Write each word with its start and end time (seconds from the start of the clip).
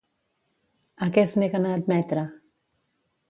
A 1.07 1.09
què 1.17 1.21
es 1.27 1.35
neguen 1.41 1.69
a 1.69 1.75
admetre? 1.81 2.23